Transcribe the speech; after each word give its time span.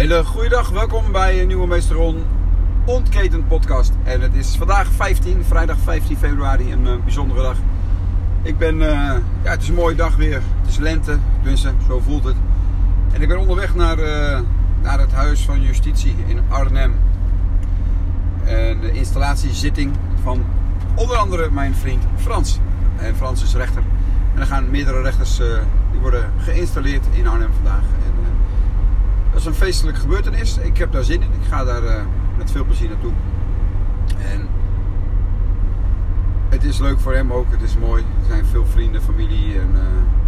Hele 0.00 0.24
goeiedag, 0.24 0.68
welkom 0.68 1.12
bij 1.12 1.40
een 1.40 1.46
nieuwe 1.46 1.66
Meesteron 1.66 2.24
Ontketend 2.84 3.48
podcast. 3.48 3.92
En 4.02 4.20
het 4.20 4.34
is 4.34 4.56
vandaag 4.56 4.88
15, 4.92 5.44
vrijdag 5.44 5.76
15 5.78 6.16
februari, 6.16 6.72
een 6.72 6.86
uh, 6.86 6.92
bijzondere 7.04 7.42
dag. 7.42 7.56
Ik 8.42 8.58
ben, 8.58 8.74
uh, 8.74 8.86
ja 9.42 9.50
het 9.50 9.62
is 9.62 9.68
een 9.68 9.74
mooie 9.74 9.94
dag 9.94 10.16
weer. 10.16 10.42
Het 10.60 10.70
is 10.70 10.76
lente, 10.76 11.18
tenminste, 11.36 11.72
zo 11.86 12.00
voelt 12.00 12.24
het. 12.24 12.36
En 13.12 13.22
ik 13.22 13.28
ben 13.28 13.38
onderweg 13.38 13.74
naar, 13.74 13.98
uh, 13.98 14.40
naar 14.82 14.98
het 15.00 15.12
Huis 15.12 15.40
van 15.40 15.62
Justitie 15.62 16.14
in 16.26 16.40
Arnhem. 16.48 16.94
En 18.44 18.80
de 18.80 18.92
installatiezitting 18.92 19.92
van 20.22 20.44
onder 20.94 21.16
andere 21.16 21.50
mijn 21.50 21.74
vriend 21.74 22.04
Frans. 22.16 22.58
En 22.96 23.16
Frans 23.16 23.42
is 23.42 23.54
rechter. 23.54 23.82
En 24.34 24.40
er 24.40 24.46
gaan 24.46 24.70
meerdere 24.70 25.02
rechters, 25.02 25.36
die 25.90 26.00
worden 26.00 26.32
geïnstalleerd 26.38 27.06
in 27.12 27.26
Arnhem 27.26 27.50
vandaag. 27.52 27.82
Dat 27.82 28.29
is 29.40 29.46
een 29.46 29.54
feestelijke 29.54 30.00
gebeurtenis. 30.00 30.58
Ik 30.58 30.76
heb 30.78 30.92
daar 30.92 31.04
zin 31.04 31.22
in. 31.22 31.32
Ik 31.32 31.48
ga 31.48 31.64
daar 31.64 31.82
uh, 31.82 31.94
met 32.38 32.50
veel 32.50 32.64
plezier 32.64 32.88
naartoe. 32.88 33.12
En 34.18 34.48
het 36.48 36.64
is 36.64 36.78
leuk 36.78 37.00
voor 37.00 37.14
hem 37.14 37.32
ook. 37.32 37.46
Het 37.50 37.62
is 37.62 37.76
mooi. 37.76 38.02
Er 38.02 38.26
zijn 38.26 38.44
veel 38.44 38.66
vrienden, 38.66 39.02
familie. 39.02 39.58
En 39.58 39.70
uh, 39.74 39.80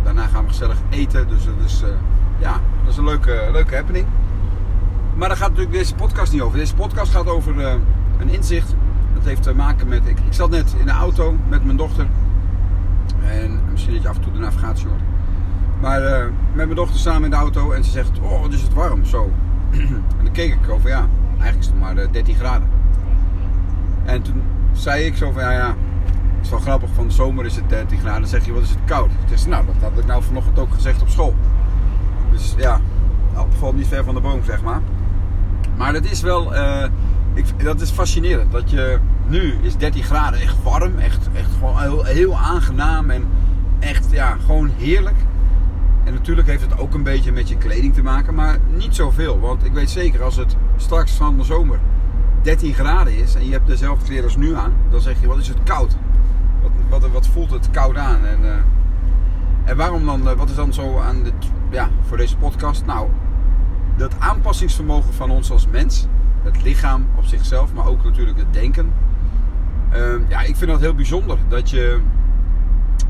daarna 0.03 0.27
gaan 0.27 0.43
we 0.43 0.49
gezellig 0.49 0.77
eten. 0.91 1.29
Dus 1.29 1.45
dat 1.45 1.55
is, 1.65 1.83
uh, 1.83 1.89
ja, 2.39 2.53
dat 2.53 2.93
is 2.93 2.97
een 2.97 3.05
leuke, 3.05 3.49
leuke 3.53 3.75
happening. 3.75 4.07
Maar 5.15 5.29
daar 5.29 5.37
gaat 5.37 5.49
natuurlijk 5.49 5.77
deze 5.77 5.95
podcast 5.95 6.33
niet 6.33 6.41
over. 6.41 6.59
Deze 6.59 6.75
podcast 6.75 7.13
gaat 7.13 7.27
over 7.27 7.61
een 8.19 8.29
inzicht. 8.29 8.75
Dat 9.15 9.25
heeft 9.25 9.43
te 9.43 9.55
maken 9.55 9.89
met... 9.89 10.07
Ik, 10.07 10.19
ik 10.19 10.33
zat 10.33 10.51
net 10.51 10.75
in 10.79 10.87
de 10.87 10.93
auto 10.93 11.37
met 11.49 11.65
mijn 11.65 11.77
dochter. 11.77 12.07
En 13.25 13.61
misschien 13.71 13.95
dat 13.95 14.03
je 14.03 14.09
af 14.09 14.17
en 14.17 14.23
toe 14.23 14.33
de 14.33 14.39
navigatie 14.39 14.87
hoort. 14.87 15.01
Maar 15.83 16.03
uh, 16.03 16.25
met 16.53 16.65
mijn 16.65 16.75
dochter 16.75 17.01
samen 17.01 17.25
in 17.25 17.31
de 17.31 17.37
auto 17.37 17.73
en 17.73 17.85
ze 17.85 17.91
zegt, 17.91 18.11
oh 18.21 18.41
wat 18.41 18.53
is 18.53 18.63
het 18.63 18.75
warm 18.75 19.05
zo. 19.05 19.31
en 19.71 20.05
dan 20.23 20.33
keek 20.33 20.53
ik 20.53 20.71
over, 20.71 20.89
ja, 20.89 21.09
eigenlijk 21.29 21.59
is 21.59 21.67
het 21.67 21.79
maar 21.79 21.97
uh, 21.97 22.13
13 22.13 22.35
graden. 22.35 22.69
En 24.05 24.23
toen 24.23 24.43
zei 24.73 25.05
ik 25.05 25.17
zo 25.17 25.31
van, 25.31 25.43
ja 25.43 25.51
ja, 25.51 25.67
het 26.37 26.45
is 26.45 26.51
wel 26.51 26.59
grappig, 26.59 26.91
van 26.95 27.07
de 27.07 27.13
zomer 27.13 27.45
is 27.45 27.57
het 27.57 27.69
13 27.69 27.99
graden. 27.99 28.21
Dan 28.21 28.31
zeg 28.31 28.45
je, 28.45 28.53
wat 28.53 28.63
is 28.63 28.71
het 28.71 28.79
koud? 28.85 29.11
Toen 29.27 29.39
zei 29.39 29.51
nou, 29.51 29.67
dat 29.67 29.75
had 29.91 29.99
ik 29.99 30.07
nou 30.07 30.23
vanochtend 30.23 30.59
ook 30.59 30.73
gezegd 30.75 31.03
op 31.03 31.09
school. 31.09 31.35
Dus 32.31 32.55
ja, 32.57 32.81
het 33.33 33.55
valt 33.59 33.75
niet 33.75 33.87
ver 33.87 34.05
van 34.05 34.15
de 34.15 34.21
boom, 34.21 34.45
zeg 34.45 34.63
maar. 34.63 34.81
Maar 35.77 35.93
dat 35.93 36.05
is 36.05 36.21
wel, 36.21 36.55
uh, 36.55 36.85
ik, 37.35 37.65
dat 37.65 37.81
is 37.81 37.91
fascinerend. 37.91 38.53
Dat 38.53 38.71
je, 38.71 38.99
nu 39.27 39.55
is 39.63 39.77
13 39.77 40.03
graden 40.03 40.41
echt 40.41 40.63
warm, 40.63 40.99
echt, 40.99 41.29
echt 41.35 41.51
gewoon 41.59 41.81
heel, 41.81 42.05
heel 42.05 42.37
aangenaam 42.37 43.11
en 43.11 43.25
echt, 43.79 44.07
ja, 44.11 44.37
gewoon 44.47 44.71
heerlijk. 44.79 45.17
En 46.05 46.13
natuurlijk 46.13 46.49
heeft 46.49 46.63
het 46.63 46.79
ook 46.79 46.95
een 46.95 47.03
beetje 47.03 47.33
met 47.33 47.49
je 47.49 47.57
kleding 47.57 47.95
te 47.95 48.03
maken, 48.03 48.35
maar 48.35 48.59
niet 48.77 48.95
zoveel. 48.95 49.41
Want 49.41 49.65
ik 49.65 49.73
weet 49.73 49.91
zeker, 49.91 50.23
als 50.23 50.37
het 50.37 50.57
straks 50.77 51.13
van 51.13 51.37
de 51.37 51.45
zomer 51.45 51.81
13 52.43 52.75
graden 52.75 53.17
is 53.17 53.35
en 53.35 53.45
je 53.45 53.53
hebt 53.53 53.67
dezelfde 53.67 54.05
kleren 54.05 54.25
als 54.25 54.37
nu 54.37 54.55
aan, 54.55 54.73
dan 54.91 55.01
zeg 55.01 55.21
je, 55.21 55.27
wat 55.27 55.39
is 55.39 55.49
het 55.49 55.63
koud? 55.63 55.97
Wat, 56.63 56.71
wat, 56.89 57.11
wat 57.11 57.27
voelt 57.27 57.51
het 57.51 57.71
koud 57.71 57.97
aan? 57.97 58.25
En, 58.25 58.39
uh, 58.43 58.55
en 59.65 59.77
waarom 59.77 60.07
dan, 60.07 60.29
uh, 60.29 60.33
wat 60.33 60.51
is 60.51 60.57
dan 60.57 60.73
zo 60.73 60.99
aan 60.99 61.23
dit, 61.23 61.35
ja, 61.71 61.91
voor 62.07 62.17
deze 62.17 62.37
podcast? 62.37 62.87
Nou, 62.87 63.09
dat 63.97 64.15
aanpassingsvermogen 64.19 65.15
van 65.15 65.31
ons 65.31 65.51
als 65.51 65.67
mens, 65.67 66.07
het 66.43 66.63
lichaam 66.63 67.07
op 67.17 67.25
zichzelf, 67.25 67.73
maar 67.73 67.87
ook 67.87 68.05
natuurlijk 68.05 68.39
het 68.39 68.53
denken. 68.53 68.93
Uh, 69.95 70.29
ja, 70.29 70.41
ik 70.41 70.57
vind 70.57 70.71
dat 70.71 70.81
heel 70.81 70.95
bijzonder 70.95 71.39
dat, 71.49 71.71
je, 71.71 72.01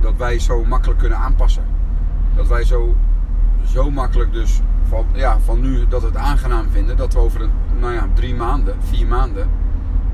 dat 0.00 0.16
wij 0.16 0.38
zo 0.38 0.64
makkelijk 0.64 0.98
kunnen 0.98 1.18
aanpassen 1.18 1.64
dat 2.36 2.48
wij 2.48 2.64
zo, 2.64 2.94
zo 3.64 3.90
makkelijk 3.90 4.32
dus 4.32 4.60
van, 4.88 5.06
ja, 5.12 5.38
van 5.38 5.60
nu 5.60 5.86
dat 5.88 6.00
we 6.00 6.06
het 6.06 6.16
aangenaam 6.16 6.66
vinden, 6.70 6.96
dat 6.96 7.12
we 7.12 7.18
over 7.18 7.42
een, 7.42 7.50
nou 7.80 7.92
ja, 7.92 8.08
drie 8.14 8.34
maanden, 8.34 8.76
vier 8.82 9.06
maanden, 9.06 9.48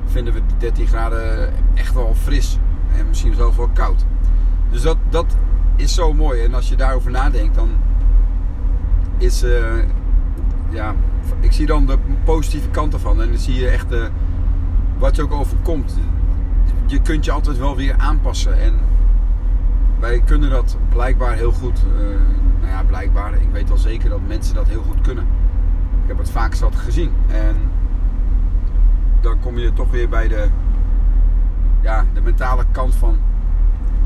vinden 0.06 0.34
we 0.34 0.41
13 0.58 0.86
graden 0.86 1.52
echt 1.75 1.94
wel 1.94 2.14
fris. 2.14 2.58
En 2.97 3.08
misschien 3.08 3.34
zelfs 3.34 3.56
wel 3.56 3.70
koud. 3.72 4.04
Dus 4.70 4.82
dat, 4.82 4.97
dat 5.09 5.37
is 5.76 5.94
zo 5.94 6.12
mooi. 6.15 6.42
En 6.42 6.54
als 6.54 6.69
je 6.69 6.76
daarover 6.76 7.10
nadenkt, 7.10 7.54
dan 7.54 7.69
is, 9.19 9.44
uh, 9.44 9.84
ja, 10.71 10.94
ik 11.41 11.53
zie 11.53 11.66
dan 11.66 11.87
de 11.87 11.98
positieve 12.25 12.69
kant 12.69 12.92
ervan. 12.92 13.22
En 13.22 13.28
dan 13.28 13.38
zie 13.38 13.54
je 13.54 13.69
echt 13.69 13.92
uh, 13.92 14.04
wat 14.98 15.16
je 15.16 15.22
ook 15.22 15.32
overkomt. 15.32 15.98
Je 16.87 17.00
kunt 17.00 17.25
je 17.25 17.31
altijd 17.31 17.59
wel 17.59 17.76
weer 17.76 17.94
aanpassen. 17.98 18.60
En 18.60 18.75
wij 20.00 20.20
kunnen 20.20 20.50
dat 20.50 20.76
blijkbaar 20.88 21.34
heel 21.34 21.53
goed. 21.53 21.84
Uh, 22.00 22.06
nou 22.60 22.72
ja, 22.72 22.82
blijkbaar. 22.84 23.34
Ik 23.34 23.48
weet 23.53 23.69
wel 23.69 23.78
zeker 23.78 24.09
dat 24.09 24.20
mensen 24.26 24.54
dat 24.54 24.69
heel 24.69 24.82
goed 24.82 25.00
kunnen. 25.00 25.25
Ik 26.03 26.09
heb 26.09 26.19
het 26.19 26.31
vaak 26.31 26.54
zat 26.54 26.76
gezien. 26.76 27.12
En 27.26 27.56
dan 29.20 29.41
kom 29.41 29.59
je 29.59 29.72
toch 29.72 29.91
weer 29.91 30.09
bij 30.09 30.28
de, 30.28 30.48
ja, 31.81 32.04
de 32.14 32.20
mentale 32.20 32.64
kant 32.72 32.94
van 32.94 33.19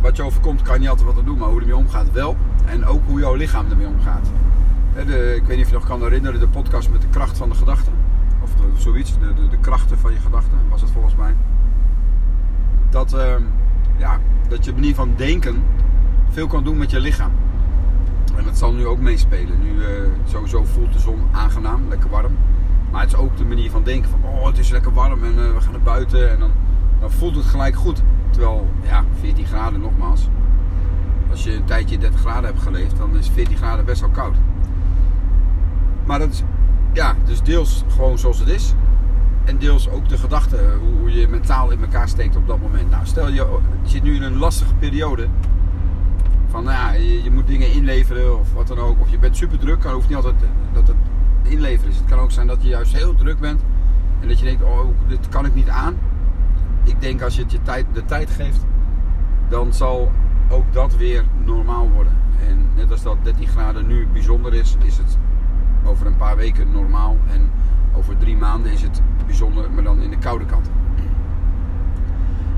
wat 0.00 0.16
je 0.16 0.22
overkomt, 0.22 0.62
kan 0.62 0.82
je 0.82 0.88
altijd 0.88 1.06
wat 1.06 1.18
aan 1.18 1.24
doen, 1.24 1.38
maar 1.38 1.48
hoe 1.48 1.60
ermee 1.60 1.76
omgaat 1.76 2.12
wel. 2.12 2.36
En 2.64 2.84
ook 2.84 3.00
hoe 3.06 3.20
jouw 3.20 3.34
lichaam 3.34 3.70
ermee 3.70 3.86
omgaat. 3.86 4.30
De, 4.94 5.34
ik 5.36 5.46
weet 5.46 5.56
niet 5.56 5.64
of 5.64 5.70
je 5.70 5.78
nog 5.78 5.86
kan 5.86 6.02
herinneren, 6.02 6.40
de 6.40 6.48
podcast 6.48 6.90
met 6.90 7.00
de 7.00 7.08
kracht 7.08 7.36
van 7.36 7.48
de 7.48 7.54
gedachten. 7.54 7.92
Of 8.42 8.50
zoiets, 8.76 9.18
de, 9.18 9.48
de, 9.48 9.58
krachten 9.60 9.98
van 9.98 10.12
je 10.12 10.18
gedachten 10.18 10.58
was 10.68 10.80
het 10.80 10.90
volgens 10.90 11.16
mij. 11.16 11.34
Dat, 12.90 13.14
uh, 13.14 13.34
ja, 13.96 14.18
dat 14.48 14.64
je 14.64 14.72
manier 14.72 14.94
van 14.94 15.12
denken 15.16 15.62
veel 16.32 16.46
kan 16.46 16.64
doen 16.64 16.78
met 16.78 16.90
je 16.90 17.00
lichaam. 17.00 17.32
En 18.36 18.44
dat 18.44 18.58
zal 18.58 18.72
nu 18.72 18.86
ook 18.86 18.98
meespelen. 19.00 19.62
Nu 19.62 19.72
uh, 19.74 19.86
sowieso 20.24 20.64
voelt 20.64 20.92
de 20.92 20.98
zon 20.98 21.20
aangenaam, 21.32 21.88
lekker 21.88 22.10
warm. 22.10 22.36
Maar 22.90 23.00
het 23.00 23.12
is 23.12 23.18
ook 23.18 23.36
de 23.36 23.44
manier 23.44 23.70
van 23.70 23.82
denken 23.82 24.10
van 24.10 24.20
oh 24.24 24.46
het 24.46 24.58
is 24.58 24.70
lekker 24.70 24.92
warm 24.92 25.24
en 25.24 25.32
uh, 25.32 25.54
we 25.54 25.60
gaan 25.60 25.72
naar 25.72 25.80
buiten 25.80 26.30
en 26.30 26.38
dan, 26.38 26.50
dan 27.00 27.10
voelt 27.10 27.34
het 27.34 27.44
gelijk 27.44 27.74
goed. 27.74 28.02
Terwijl 28.30 28.68
ja, 28.82 29.04
14 29.20 29.46
graden 29.46 29.80
nogmaals. 29.80 30.28
Als 31.30 31.44
je 31.44 31.54
een 31.54 31.64
tijdje 31.64 31.98
30 31.98 32.20
graden 32.20 32.44
hebt 32.44 32.62
geleefd, 32.62 32.96
dan 32.96 33.16
is 33.16 33.28
14 33.28 33.56
graden 33.56 33.84
best 33.84 34.00
wel 34.00 34.10
koud. 34.10 34.36
Maar 36.04 36.18
dat 36.18 36.30
is 36.30 36.42
ja, 36.92 37.14
dus 37.24 37.42
deels 37.42 37.84
gewoon 37.88 38.18
zoals 38.18 38.38
het 38.38 38.48
is. 38.48 38.74
En 39.44 39.58
deels 39.58 39.90
ook 39.90 40.08
de 40.08 40.18
gedachte, 40.18 40.56
hoe, 40.80 40.98
hoe 40.98 41.12
je 41.12 41.28
mentaal 41.28 41.70
in 41.70 41.80
elkaar 41.80 42.08
steekt 42.08 42.36
op 42.36 42.46
dat 42.46 42.60
moment. 42.60 42.90
Nou, 42.90 43.06
stel 43.06 43.28
je, 43.28 43.34
je 43.82 43.88
zit 43.88 44.02
nu 44.02 44.14
in 44.14 44.22
een 44.22 44.36
lastige 44.36 44.74
periode 44.74 45.28
van 46.52 46.64
nou 46.64 46.76
ja, 46.76 46.92
je, 47.22 47.30
moet 47.30 47.46
dingen 47.46 47.72
inleveren 47.72 48.38
of 48.38 48.52
wat 48.52 48.66
dan 48.66 48.78
ook. 48.78 49.00
Of 49.00 49.10
je 49.10 49.18
bent 49.18 49.36
super 49.36 49.58
druk. 49.58 49.82
Het 49.82 49.92
hoeft 49.92 50.08
niet 50.08 50.16
altijd 50.16 50.34
dat 50.72 50.88
het 50.88 50.96
inleveren 51.42 51.90
is. 51.90 51.96
Het 51.96 52.08
kan 52.08 52.18
ook 52.18 52.30
zijn 52.30 52.46
dat 52.46 52.62
je 52.62 52.68
juist 52.68 52.92
heel 52.92 53.14
druk 53.14 53.38
bent. 53.38 53.60
En 54.20 54.28
dat 54.28 54.38
je 54.38 54.44
denkt, 54.44 54.62
oh, 54.62 54.86
dit 55.08 55.28
kan 55.28 55.46
ik 55.46 55.54
niet 55.54 55.68
aan. 55.68 55.96
Ik 56.84 57.00
denk 57.00 57.22
als 57.22 57.34
je 57.34 57.42
het 57.42 57.52
je 57.52 57.62
tijd, 57.62 57.86
de 57.92 58.04
tijd 58.04 58.30
geeft, 58.30 58.66
dan 59.48 59.72
zal 59.72 60.10
ook 60.50 60.72
dat 60.72 60.96
weer 60.96 61.24
normaal 61.44 61.90
worden. 61.90 62.16
En 62.48 62.66
net 62.74 62.90
als 62.90 63.02
dat 63.02 63.16
13 63.22 63.46
graden 63.46 63.86
nu 63.86 64.06
bijzonder 64.12 64.54
is, 64.54 64.76
is 64.84 64.96
het 64.96 65.18
over 65.84 66.06
een 66.06 66.16
paar 66.16 66.36
weken 66.36 66.72
normaal. 66.72 67.16
En 67.32 67.50
over 67.94 68.16
drie 68.16 68.36
maanden 68.36 68.72
is 68.72 68.82
het 68.82 69.02
bijzonder, 69.26 69.70
maar 69.70 69.84
dan 69.84 70.00
in 70.00 70.10
de 70.10 70.18
koude 70.18 70.44
kant. 70.44 70.70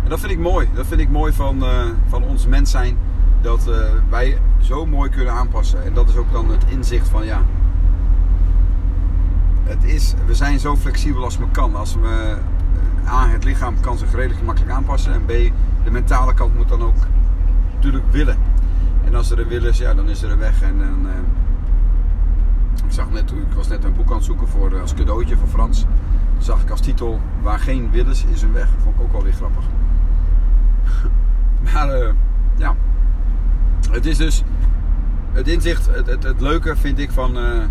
En 0.03 0.11
dat 0.11 0.21
vind 0.21 0.33
ik 0.33 0.39
mooi. 0.39 0.69
Dat 0.75 0.87
vind 0.87 1.01
ik 1.01 1.11
mooi 1.11 1.33
van, 1.33 1.57
uh, 1.65 1.85
van 2.07 2.25
ons 2.25 2.47
mens 2.47 2.71
zijn 2.71 2.97
dat 3.45 3.67
uh, 3.69 3.77
wij 4.09 4.39
zo 4.61 4.87
mooi 4.87 5.11
kunnen 5.11 5.33
aanpassen. 5.33 5.85
En 5.85 5.95
dat 5.95 6.09
is 6.09 6.17
ook 6.17 6.33
dan 6.33 6.51
het 6.51 6.65
inzicht 6.69 7.09
van 7.09 7.25
ja. 7.25 7.43
Het 9.63 9.85
is, 9.85 10.15
we 10.27 10.35
zijn 10.35 10.59
zo 10.59 10.77
flexibel 10.77 11.25
als 11.25 11.39
we 11.39 11.51
kan. 11.51 11.77
Als 11.77 11.95
we, 11.95 12.37
uh, 13.05 13.13
A, 13.13 13.29
het 13.29 13.45
lichaam 13.45 13.81
kan 13.81 13.99
zich 13.99 14.15
redelijk 14.15 14.43
makkelijk 14.43 14.73
aanpassen. 14.73 15.13
En 15.13 15.25
B, 15.25 15.29
de 15.85 15.91
mentale 15.91 16.35
kant 16.35 16.55
moet 16.55 16.69
dan 16.69 16.83
ook 16.83 16.95
natuurlijk 17.75 18.05
willen. 18.11 18.39
En 19.05 19.15
als 19.15 19.31
er 19.31 19.41
een 19.41 19.49
wil 19.49 19.65
is, 19.65 19.79
ja, 19.79 19.95
dan 19.95 20.09
is 20.09 20.23
er 20.23 20.31
een 20.31 20.39
weg. 20.39 20.63
En, 20.63 20.77
uh, 20.79 21.11
ik 22.87 22.93
zag 22.93 23.11
net, 23.11 23.31
ik 23.31 23.55
was 23.57 23.69
net 23.69 23.85
een 23.85 23.95
boek 23.95 24.11
aan 24.11 24.17
het 24.17 24.25
zoeken 24.25 24.49
voor, 24.49 24.81
als 24.81 24.95
cadeautje 24.95 25.37
voor 25.37 25.49
Frans. 25.49 25.85
Zag 26.39 26.63
ik 26.63 26.71
als 26.71 26.81
titel, 26.81 27.21
waar 27.43 27.59
geen 27.59 27.91
wil 27.91 28.07
is, 28.07 28.25
is 28.25 28.43
een 28.43 28.53
weg. 28.53 28.69
Vond 28.83 28.97
ik 28.97 29.03
ook 29.03 29.13
wel 29.13 29.23
weer 29.23 29.33
grappig. 29.33 29.65
maar 31.73 32.15
ja, 32.57 32.75
het 33.91 34.07
is 34.07 34.17
dus 34.17 34.43
het 35.33 35.49
inzicht, 35.49 35.87
het, 35.87 36.07
het, 36.07 36.23
het 36.23 36.41
leuke 36.41 36.77
vind 36.77 36.99
ik 36.99 37.11
van, 37.11 37.39
uh, 37.39 37.65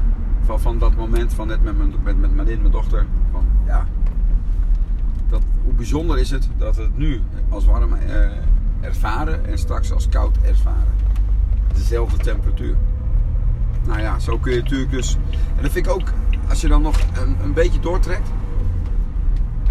van, 0.45 0.60
van 0.60 0.80
dat 0.80 0.95
moment 0.95 1.33
van 1.33 1.48
net 1.48 1.63
met 1.63 1.77
mijn, 1.77 1.94
met, 2.04 2.19
met 2.19 2.36
Marijn, 2.36 2.60
mijn 2.60 2.71
dochter. 2.71 3.06
Van, 3.31 3.45
ja, 3.65 3.86
dat, 5.30 5.42
hoe 5.63 5.74
bijzonder 5.74 6.19
is 6.19 6.31
het 6.31 6.50
dat 6.57 6.75
we 6.75 6.81
het 6.81 6.98
nu 6.98 7.21
als 7.50 7.65
warm 7.65 7.94
uh, 7.94 8.25
ervaren 8.81 9.45
en 9.45 9.57
straks 9.57 9.92
als 9.92 10.10
koud 10.10 10.38
ervaren. 10.42 10.94
Dezelfde 11.74 12.18
temperatuur. 12.18 12.75
Nou 13.86 14.00
ja, 14.00 14.19
zo 14.19 14.38
kun 14.38 14.54
je 14.54 14.62
natuurlijk 14.62 14.92
dus. 14.92 15.18
En 15.56 15.62
dat 15.62 15.71
vind 15.71 15.86
ik 15.86 15.92
ook, 15.92 16.07
als 16.50 16.62
je 16.62 16.68
dan 16.68 16.81
nog 16.81 16.98
een, 17.13 17.36
een 17.44 17.54
beetje 17.54 17.80
doortrekt. 17.80 18.30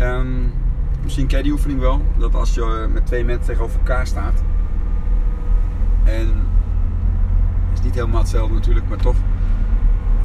Um, 0.00 0.53
misschien 1.03 1.27
ken 1.27 1.37
je 1.37 1.43
die 1.43 1.53
oefening 1.53 1.81
wel. 1.81 2.03
Dat 2.19 2.35
als 2.35 2.55
je 2.55 2.89
met 2.93 3.06
twee 3.06 3.25
mensen 3.25 3.47
tegenover 3.47 3.79
elkaar 3.79 4.06
staat 4.06 4.43
en 6.05 6.27
het 7.69 7.79
is 7.79 7.85
niet 7.85 7.95
helemaal 7.95 8.21
hetzelfde 8.21 8.55
natuurlijk, 8.55 8.89
maar 8.89 8.99
toch. 8.99 9.17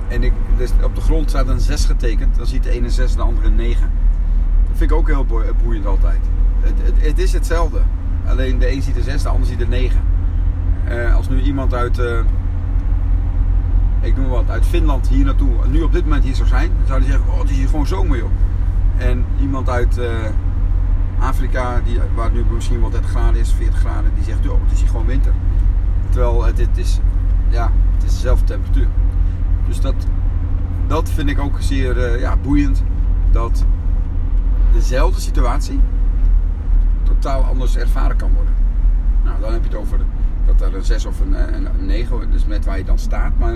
en 0.08 0.24
ik, 0.24 0.34
dus 0.58 0.72
op 0.84 0.96
de 0.96 1.02
grond 1.02 1.30
staat 1.30 1.48
een 1.48 1.60
6 1.60 1.86
getekend, 1.86 2.36
dan 2.36 2.46
ziet 2.46 2.64
de 2.64 2.70
ene 2.70 2.90
6 2.90 3.12
en 3.12 3.18
de 3.18 3.24
andere 3.24 3.48
een 3.48 3.56
9. 3.56 3.92
Dat 4.68 4.78
vind 4.78 4.92
ik 4.92 4.98
ook 4.98 5.08
heel 5.08 5.26
boeiend 5.64 5.86
altijd. 5.86 6.20
Het, 6.60 6.94
het, 6.98 7.20
is 7.20 7.34
hetzelfde. 7.34 7.82
Alleen 8.26 8.60
de 8.60 8.72
een 8.72 8.82
ziet 8.82 8.98
een 8.98 9.04
6, 9.04 9.22
de 9.22 9.30
ander 9.30 9.48
ziet 9.48 9.62
een 9.62 9.70
9. 9.70 10.00
Uh, 10.90 11.16
als 11.16 11.30
nu 11.30 11.42
iemand 11.42 11.74
uit, 11.74 11.98
uh, 12.00 12.20
ik 14.02 14.18
noem 14.18 14.28
wat, 14.28 14.50
uit 14.50 14.66
Finland 14.66 15.08
hier 15.08 15.26
naartoe, 15.26 15.50
nu 15.70 15.82
op 15.82 15.92
dit 15.92 16.04
moment 16.04 16.24
hier 16.24 16.36
zou 16.36 16.48
zijn, 16.48 16.72
dan 16.78 16.88
zou 16.88 17.00
hij 17.00 17.10
zeggen, 17.12 17.32
oh 17.32 17.40
het 17.40 17.50
is 17.50 17.56
hier 17.56 17.68
gewoon 17.68 17.88
zomer 17.88 18.18
joh. 18.18 18.30
En 18.98 19.26
iemand 19.40 19.70
uit 19.70 19.98
uh, 19.98 20.06
Afrika, 21.19 21.81
die, 21.86 22.00
waar 22.16 22.31
nu 22.31 22.46
misschien 22.54 22.81
wel 22.81 22.90
30 22.90 23.10
graden 23.10 23.40
is, 23.40 23.52
40 23.52 23.80
graden, 23.80 24.12
die 24.16 24.24
zegt, 24.24 24.44
joh 24.44 24.62
het 24.64 24.72
is 24.72 24.80
hier 24.80 24.90
gewoon 24.90 25.06
winter. 25.06 25.34
Terwijl 26.10 26.46
het, 26.46 26.69
is, 26.74 27.00
ja, 27.50 27.72
het 27.94 28.04
is 28.04 28.14
dezelfde 28.14 28.46
temperatuur. 28.46 28.88
Dus 29.68 29.81
dat, 29.81 29.96
dat 30.88 31.10
vind 31.10 31.30
ik 31.30 31.40
ook 31.40 31.56
zeer 31.60 32.19
ja, 32.19 32.36
boeiend. 32.38 32.84
Dat 33.31 33.66
dezelfde 34.74 35.22
situatie 35.22 35.80
totaal 37.04 37.44
anders 37.44 37.78
ervaren 37.78 38.16
kan 38.16 38.34
worden. 38.34 38.54
Nou, 39.24 39.42
dan 39.42 39.52
heb 39.52 39.64
je 39.64 39.69
het 39.69 39.78
over 39.78 40.00
dat 40.46 40.62
er 40.62 40.75
een 40.75 40.84
6 40.84 41.06
of 41.06 41.19
een, 41.19 41.54
een, 41.56 41.66
een 41.66 41.86
9, 41.86 42.31
dus 42.31 42.46
met 42.46 42.66
waar 42.66 42.78
je 42.78 42.84
dan 42.84 43.00
staat. 43.00 43.31
Maar 43.38 43.56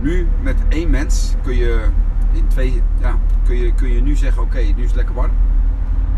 nu 0.00 0.28
met 0.42 0.56
één 0.68 0.90
mens 0.90 1.34
kun 1.42 1.56
je 1.56 1.84
in 2.32 2.46
twee, 2.48 2.82
ja, 3.00 3.18
kun 3.44 3.56
je, 3.56 3.74
kun 3.74 3.88
je 3.88 4.02
nu 4.02 4.16
zeggen: 4.16 4.42
oké, 4.42 4.58
nu 4.58 4.82
is 4.82 4.86
het 4.86 4.94
lekker 4.94 5.14
warm. 5.14 5.30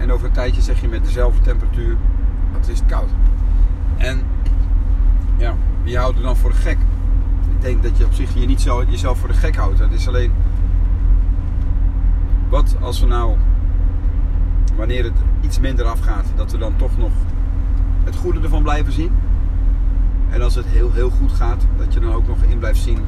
En 0.03 0.13
over 0.13 0.27
een 0.27 0.33
tijdje 0.33 0.63
zeg 0.63 0.81
je 0.81 0.89
met 0.89 1.05
dezelfde 1.05 1.41
temperatuur: 1.41 1.97
het 2.53 2.69
is 2.69 2.81
koud. 2.87 3.09
En 3.97 4.23
ja, 5.37 5.55
wie 5.83 5.99
houdt 5.99 6.17
er 6.17 6.23
dan 6.23 6.37
voor 6.37 6.51
de 6.51 6.57
gek? 6.57 6.79
Ik 7.55 7.61
denk 7.61 7.83
dat 7.83 7.99
je 7.99 8.05
op 8.05 8.13
zich 8.13 8.35
je 8.35 8.47
niet 8.47 8.61
zo, 8.61 8.85
jezelf 8.89 9.19
voor 9.19 9.29
de 9.29 9.35
gek 9.35 9.57
houdt. 9.57 9.79
Het 9.79 9.93
is 9.93 10.09
alleen. 10.09 10.33
Wat 12.49 12.77
als 12.81 13.01
we 13.01 13.07
nou, 13.07 13.37
wanneer 14.77 15.05
het 15.05 15.17
iets 15.41 15.61
minder 15.61 15.85
afgaat, 15.85 16.27
dat 16.37 16.53
we 16.53 16.59
dan 16.59 16.77
toch 16.77 16.99
nog 16.99 17.13
het 18.05 18.17
goede 18.17 18.41
ervan 18.41 18.63
blijven 18.63 18.93
zien? 18.93 19.13
En 20.31 20.43
als 20.43 20.55
het 20.55 20.67
heel, 20.67 20.93
heel 20.93 21.11
goed 21.11 21.33
gaat, 21.33 21.67
dat 21.77 21.95
je 21.95 22.01
dan 22.01 22.13
ook 22.13 22.27
nog 22.27 22.43
in 22.43 22.59
blijft 22.59 22.81
zien 22.81 22.99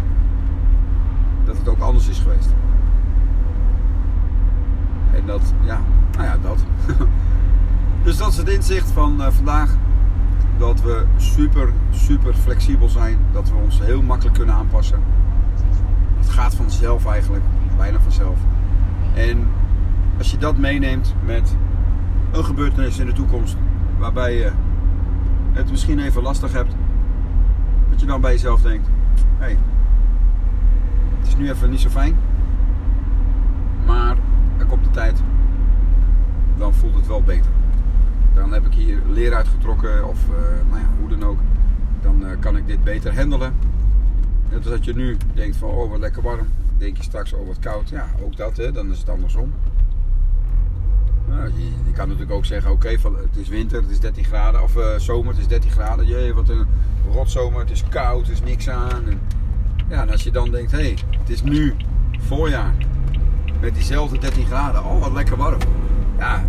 dat 1.44 1.56
het 1.56 1.68
ook 1.68 1.80
anders 1.80 2.08
is 2.08 2.18
geweest. 2.18 2.54
En 5.12 5.26
dat, 5.26 5.54
ja, 5.64 5.80
nou 6.16 6.28
ja, 6.28 6.36
dat. 6.42 6.64
dus 8.04 8.16
dat 8.16 8.28
is 8.28 8.36
het 8.36 8.48
inzicht 8.48 8.90
van 8.90 9.20
uh, 9.20 9.26
vandaag. 9.30 9.76
Dat 10.58 10.82
we 10.82 11.04
super, 11.16 11.72
super 11.90 12.34
flexibel 12.34 12.88
zijn. 12.88 13.18
Dat 13.32 13.48
we 13.48 13.56
ons 13.56 13.80
heel 13.80 14.02
makkelijk 14.02 14.36
kunnen 14.36 14.54
aanpassen. 14.54 15.02
Het 16.18 16.28
gaat 16.28 16.54
vanzelf 16.54 17.06
eigenlijk, 17.06 17.44
bijna 17.76 18.00
vanzelf. 18.00 18.38
En 19.14 19.48
als 20.18 20.30
je 20.30 20.36
dat 20.36 20.56
meeneemt 20.56 21.14
met 21.24 21.56
een 22.32 22.44
gebeurtenis 22.44 22.98
in 22.98 23.06
de 23.06 23.12
toekomst 23.12 23.56
waarbij 23.98 24.34
je 24.36 24.52
het 25.52 25.70
misschien 25.70 25.98
even 25.98 26.22
lastig 26.22 26.52
hebt, 26.52 26.74
dat 27.90 28.00
je 28.00 28.06
dan 28.06 28.20
bij 28.20 28.32
jezelf 28.32 28.60
denkt: 28.60 28.86
hé, 29.38 29.44
hey, 29.44 29.58
het 31.18 31.26
is 31.26 31.36
nu 31.36 31.50
even 31.50 31.70
niet 31.70 31.80
zo 31.80 31.88
fijn, 31.88 32.16
maar 33.86 34.16
er 34.58 34.66
komt 34.66 34.84
de 34.84 34.90
tijd, 34.90 35.22
dan 36.56 36.74
voelt 36.74 36.94
het 36.94 37.03
beter. 37.22 37.50
Dan 38.34 38.52
heb 38.52 38.66
ik 38.66 38.72
hier 38.72 38.98
leer 39.08 39.34
uitgetrokken 39.34 40.08
of 40.08 40.18
uh, 40.28 40.34
nou 40.70 40.80
ja, 40.80 40.88
hoe 41.00 41.08
dan 41.08 41.24
ook. 41.24 41.38
Dan 42.02 42.22
uh, 42.22 42.30
kan 42.40 42.56
ik 42.56 42.66
dit 42.66 42.84
beter 42.84 43.16
handelen. 43.16 43.54
Net 44.50 44.58
als 44.58 44.68
dat 44.68 44.84
je 44.84 44.94
nu 44.94 45.16
denkt 45.34 45.56
van 45.56 45.68
oh 45.68 45.90
wat 45.90 46.00
lekker 46.00 46.22
warm. 46.22 46.46
Denk 46.78 46.96
je 46.96 47.02
straks 47.02 47.32
oh 47.32 47.46
wat 47.46 47.58
koud. 47.58 47.88
Ja, 47.88 48.06
ook 48.22 48.36
dat 48.36 48.56
hè, 48.56 48.72
dan 48.72 48.90
is 48.90 48.98
het 48.98 49.08
andersom. 49.08 49.52
Nou, 51.28 51.52
je, 51.84 51.92
kan 51.92 52.08
natuurlijk 52.08 52.36
ook 52.36 52.44
zeggen 52.44 52.70
oké 52.70 52.88
het 52.88 53.36
is 53.36 53.48
winter, 53.48 53.82
het 53.82 53.90
is 53.90 54.00
13 54.00 54.24
graden. 54.24 54.62
Of 54.62 54.76
uh, 54.76 54.84
zomer, 54.96 55.30
het 55.32 55.40
is 55.40 55.48
13 55.48 55.70
graden. 55.70 56.06
Jee, 56.06 56.34
wat 56.34 56.48
een 56.48 56.66
rotzomer, 57.12 57.60
het 57.60 57.70
is 57.70 57.84
koud, 57.88 58.26
er 58.26 58.32
is 58.32 58.42
niks 58.42 58.68
aan. 58.68 59.06
En, 59.06 59.20
ja, 59.88 60.02
en 60.02 60.10
als 60.10 60.22
je 60.22 60.30
dan 60.30 60.50
denkt 60.50 60.70
hé, 60.70 60.78
hey, 60.78 60.98
het 61.18 61.30
is 61.30 61.42
nu 61.42 61.74
voorjaar 62.18 62.74
met 63.60 63.74
diezelfde 63.74 64.18
13 64.18 64.46
graden. 64.46 64.84
Oh, 64.84 65.00
wat 65.00 65.12
lekker 65.12 65.36
warm. 65.36 65.60
Ja, 66.18 66.44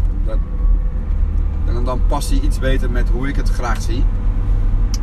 en 1.66 1.84
dan 1.84 2.02
past 2.08 2.30
hij 2.30 2.40
iets 2.40 2.60
beter 2.60 2.92
met 2.92 3.10
hoe 3.10 3.28
ik 3.28 3.36
het 3.36 3.50
graag 3.50 3.82
zie. 3.82 4.04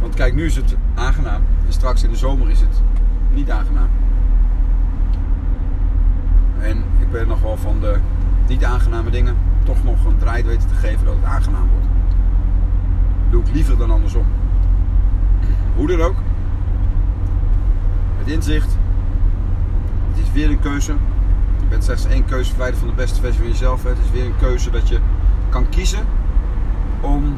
Want 0.00 0.14
kijk, 0.14 0.34
nu 0.34 0.44
is 0.44 0.56
het 0.56 0.76
aangenaam. 0.94 1.42
En 1.66 1.72
straks 1.72 2.02
in 2.02 2.10
de 2.10 2.16
zomer 2.16 2.50
is 2.50 2.60
het 2.60 2.82
niet 3.32 3.50
aangenaam. 3.50 3.88
En 6.60 6.84
ik 7.00 7.10
ben 7.10 7.28
nog 7.28 7.40
wel 7.40 7.56
van 7.56 7.80
de 7.80 7.98
niet 8.48 8.64
aangename 8.64 9.10
dingen 9.10 9.36
toch 9.64 9.84
nog 9.84 10.04
een 10.04 10.18
draai 10.18 10.44
weten 10.44 10.68
te 10.68 10.74
geven 10.74 11.04
dat 11.04 11.14
het 11.14 11.24
aangenaam 11.24 11.68
wordt. 11.68 11.86
Doe 13.30 13.42
ik 13.42 13.54
liever 13.54 13.78
dan 13.78 13.90
andersom. 13.90 14.24
Hoe 15.76 15.86
dan 15.86 16.00
ook. 16.00 16.16
Het 18.18 18.28
inzicht. 18.28 18.76
Het 20.08 20.18
is 20.22 20.32
weer 20.32 20.50
een 20.50 20.60
keuze 20.60 20.94
bent 21.72 21.84
slechts 21.84 22.06
één 22.06 22.24
keuze 22.24 22.48
verwijderd 22.48 22.78
van 22.78 22.88
de 22.88 22.94
beste 22.94 23.20
versie 23.20 23.40
van 23.40 23.50
jezelf. 23.50 23.82
Het 23.82 23.98
is 24.04 24.10
weer 24.10 24.24
een 24.24 24.36
keuze 24.38 24.70
dat 24.70 24.88
je 24.88 24.98
kan 25.48 25.68
kiezen 25.68 26.06
om 27.02 27.36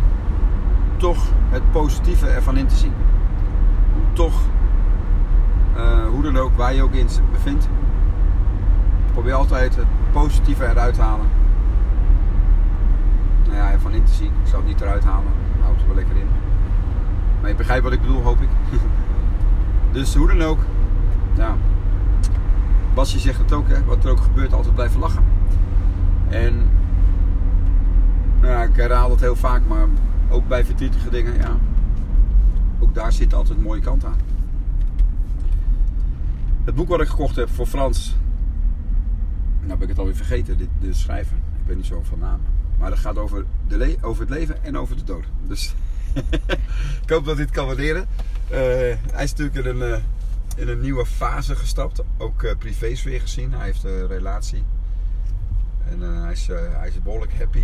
toch 0.97 1.25
het 1.51 1.73
positieve 1.73 2.27
ervan 2.27 2.57
in 2.57 2.67
te 2.67 2.75
zien. 2.75 2.93
Om 3.95 4.15
toch, 4.15 4.41
uh, 5.77 6.07
hoe 6.07 6.23
dan 6.23 6.37
ook, 6.37 6.57
waar 6.57 6.75
je 6.75 6.83
ook 6.83 6.93
in 6.93 7.09
bevindt, 7.33 7.69
probeer 9.13 9.35
altijd 9.35 9.77
het 9.77 9.87
positieve 10.13 10.65
eruit 10.65 10.95
te 10.95 11.01
halen. 11.01 11.27
Nou 13.45 13.57
ja, 13.57 13.71
ervan 13.71 13.93
in 13.93 14.05
te 14.05 14.13
zien. 14.13 14.31
Ik 14.43 14.49
zou 14.49 14.63
het 14.63 14.71
niet 14.71 14.81
eruit 14.81 15.05
halen. 15.05 15.33
Houd 15.63 15.81
er 15.81 15.87
wel 15.87 15.95
lekker 15.95 16.17
in. 16.17 16.29
Maar 17.41 17.51
je 17.51 17.57
begrijpt 17.57 17.85
wat 17.85 17.93
ik 17.93 18.01
bedoel, 18.01 18.23
hoop 18.23 18.41
ik. 18.41 18.49
dus 19.93 20.15
hoe 20.15 20.27
dan 20.27 20.43
ook, 20.43 20.59
Basje 22.95 23.19
zegt 23.19 23.39
het 23.39 23.53
ook, 23.53 23.69
hè, 23.69 23.85
wat 23.85 24.05
er 24.05 24.11
ook 24.11 24.21
gebeurt, 24.21 24.53
altijd 24.53 24.75
blijven 24.75 25.01
lachen. 25.01 25.25
En 26.29 26.71
ik 28.75 28.81
herhaal 28.81 29.11
het 29.11 29.21
heel 29.21 29.37
vaak, 29.37 29.67
maar 29.67 29.87
ook 30.29 30.49
bij 30.49 30.65
verdrietige 30.65 31.11
dingen, 31.11 31.35
ja. 31.35 31.57
Ook 32.79 32.95
daar 32.95 33.13
zit 33.13 33.35
altijd 33.35 33.59
een 33.59 33.65
mooie 33.65 33.81
kant 33.81 34.05
aan. 34.05 34.19
Het 36.65 36.75
boek 36.75 36.89
wat 36.89 37.01
ik 37.01 37.09
gekocht 37.09 37.37
heb 37.37 37.49
voor 37.51 37.67
Frans. 37.67 38.17
Nou 39.61 39.73
ben 39.73 39.83
ik 39.83 39.89
het 39.89 39.99
alweer 39.99 40.17
vergeten, 40.17 40.57
dit, 40.57 40.69
de 40.81 40.93
schrijver. 40.93 41.37
Ik 41.37 41.67
ben 41.67 41.77
niet 41.77 41.87
zo 41.87 42.03
van 42.03 42.19
namen. 42.19 42.47
Maar 42.79 42.91
dat 42.91 42.99
gaat 42.99 43.19
over, 43.19 43.45
de 43.69 43.97
over 44.01 44.21
het 44.21 44.31
leven 44.31 44.65
en 44.65 44.79
over 44.79 44.97
de 44.97 45.05
dood. 45.05 45.25
Dus 45.47 45.75
ik 47.05 47.11
hoop 47.11 47.25
dat 47.25 47.37
dit 47.37 47.51
kan 47.51 47.67
waarderen. 47.67 48.07
Uh, 48.51 48.59
hij 49.13 49.25
is 49.25 49.35
natuurlijk 49.35 49.67
een, 49.67 49.89
uh, 49.89 49.97
in 50.57 50.69
een 50.69 50.81
nieuwe 50.81 51.07
fase 51.07 51.57
gestapt. 51.57 52.03
Ook 52.17 52.43
uh, 52.43 52.51
privés 52.59 53.03
weer 53.03 53.21
gezien. 53.21 53.53
Hij 53.53 53.65
heeft 53.65 53.85
een 53.85 54.07
relatie. 54.07 54.65
En 55.91 56.01
hij, 56.01 56.33
is, 56.33 56.47
hij 56.47 56.89
is 56.89 57.03
behoorlijk 57.03 57.35
happy, 57.39 57.63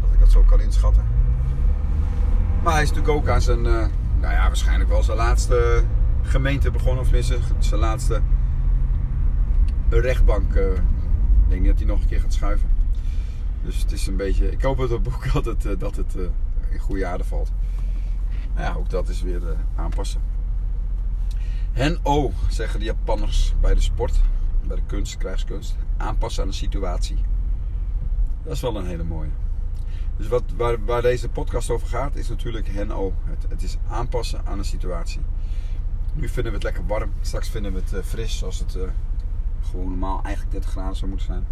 dat 0.00 0.12
ik 0.12 0.20
dat 0.20 0.30
zo 0.30 0.42
kan 0.42 0.60
inschatten. 0.60 1.04
Maar 2.62 2.72
hij 2.72 2.82
is 2.82 2.88
natuurlijk 2.88 3.16
ook 3.16 3.28
aan 3.28 3.40
zijn, 3.40 3.62
nou 3.62 3.88
ja, 4.20 4.46
waarschijnlijk 4.46 4.90
wel 4.90 5.02
zijn 5.02 5.16
laatste 5.16 5.82
gemeente 6.22 6.70
begonnen. 6.70 7.00
Of 7.00 7.04
tenminste, 7.04 7.38
zijn 7.58 7.80
laatste 7.80 8.20
rechtbank. 9.88 10.54
ik 10.54 10.82
denk 11.48 11.66
dat 11.66 11.76
hij 11.76 11.86
nog 11.86 12.00
een 12.00 12.06
keer 12.06 12.20
gaat 12.20 12.32
schuiven. 12.32 12.68
Dus 13.62 13.80
het 13.80 13.92
is 13.92 14.06
een 14.06 14.16
beetje, 14.16 14.50
ik 14.50 14.62
hoop 14.62 14.78
dat 14.88 14.90
het 14.90 15.02
boek 15.02 15.26
altijd, 15.34 15.80
dat 15.80 15.96
het 15.96 16.16
in 16.70 16.78
goede 16.78 17.06
aarde 17.06 17.24
valt. 17.24 17.50
Nou 18.54 18.66
ja, 18.66 18.74
ook 18.74 18.90
dat 18.90 19.08
is 19.08 19.22
weer 19.22 19.42
aanpassen. 19.76 20.20
Hen-o, 21.72 22.32
zeggen 22.48 22.78
de 22.78 22.84
Japanners 22.84 23.54
bij 23.60 23.74
de 23.74 23.80
sport, 23.80 24.20
bij 24.66 24.76
de 24.76 24.82
kunst, 24.86 25.16
krijgskunst. 25.16 25.76
Aanpassen 25.96 26.42
aan 26.42 26.48
de 26.48 26.54
situatie. 26.54 27.16
Dat 28.42 28.52
is 28.52 28.60
wel 28.60 28.76
een 28.76 28.86
hele 28.86 29.04
mooie. 29.04 29.30
Dus 30.16 30.28
wat, 30.28 30.42
waar, 30.56 30.84
waar 30.84 31.02
deze 31.02 31.28
podcast 31.28 31.70
over 31.70 31.88
gaat, 31.88 32.16
is 32.16 32.28
natuurlijk 32.28 32.68
hen-o. 32.68 33.14
Het, 33.24 33.46
het, 33.48 33.62
is 33.62 33.76
aanpassen 33.88 34.46
aan 34.46 34.58
de 34.58 34.64
situatie. 34.64 35.20
Nu 36.12 36.28
vinden 36.28 36.52
we 36.52 36.58
het 36.58 36.62
lekker 36.62 36.86
warm. 36.86 37.12
Straks 37.20 37.48
vinden 37.48 37.72
we 37.72 37.78
het 37.78 37.92
uh, 37.92 38.00
fris, 38.02 38.44
als 38.44 38.58
het 38.58 38.74
uh, 38.74 38.82
gewoon 39.70 39.88
normaal 39.88 40.22
eigenlijk 40.22 40.52
30 40.52 40.70
graden 40.70 40.96
zou 40.96 41.08
moeten 41.08 41.26
zijn. 41.26 41.46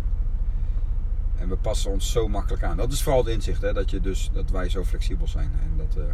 En 1.36 1.48
we 1.48 1.56
passen 1.56 1.90
ons 1.90 2.10
zo 2.10 2.28
makkelijk 2.28 2.62
aan. 2.62 2.76
Dat 2.76 2.92
is 2.92 3.02
vooral 3.02 3.24
het 3.24 3.34
inzicht, 3.34 3.62
hè, 3.62 3.72
dat, 3.72 3.90
je 3.90 4.00
dus, 4.00 4.30
dat 4.32 4.50
wij 4.50 4.68
zo 4.68 4.84
flexibel 4.84 5.28
zijn. 5.28 5.52
En 5.62 5.72
dat, 5.76 5.96
uh, 5.96 6.04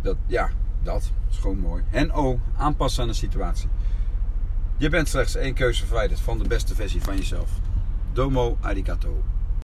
dat 0.00 0.16
ja, 0.26 0.50
dat 0.82 1.10
is 1.30 1.38
gewoon 1.38 1.58
mooi. 1.58 1.84
En 1.90 2.12
O, 2.12 2.40
aanpassen 2.56 3.02
aan 3.02 3.08
de 3.08 3.14
situatie. 3.14 3.68
Je 4.76 4.88
bent 4.88 5.08
slechts 5.08 5.34
één 5.34 5.54
keuze 5.54 5.86
verwijderd 5.86 6.20
van 6.20 6.38
de 6.38 6.48
beste 6.48 6.74
versie 6.74 7.02
van 7.02 7.16
jezelf. 7.16 7.50
Domo 8.12 8.58
arigato. 8.60 9.22